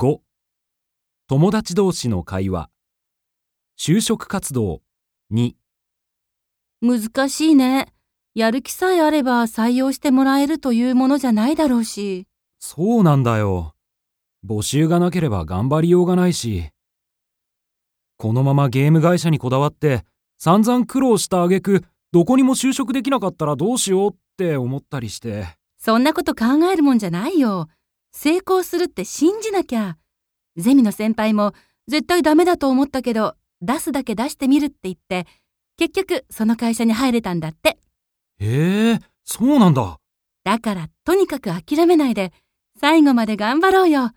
[0.00, 0.18] 5
[1.28, 2.70] 友達同士の会話
[3.76, 4.80] 就職活動
[5.34, 5.54] 2
[6.80, 7.92] 難しいね。
[8.32, 12.28] やる気さえあれば採用してもらえるというものじゃないだろうし。
[12.60, 13.74] そうなんだよ。
[14.46, 16.70] 募集がなければ頑張りようがないし。
[18.18, 20.04] このままゲーム会社にこだわって
[20.38, 25.48] 散々苦労した挙句どこにも就職できなかったらどうしようって思ったりして。
[25.76, 27.68] そんなこと考えるもんじゃないよ。
[28.12, 29.96] 成功するって信じなきゃ。
[30.56, 31.52] ゼミの先輩も
[31.86, 35.26] 絶対ダメだと思ったけど、出すだけ出してみるって言って、
[35.76, 37.78] 結局その会社に入れたんだって。
[38.40, 39.98] へえ、そうなんだ。
[40.44, 42.32] だからとにかく諦めないで、
[42.80, 44.10] 最後まで頑張ろうよ。